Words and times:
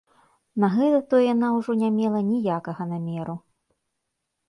На 0.63 0.69
гэта 0.75 0.99
то 1.11 1.19
яна 1.33 1.47
ўжо 1.57 1.77
не 1.83 1.89
мела 2.01 2.25
ніякага 2.33 2.91
намеру. 2.97 3.41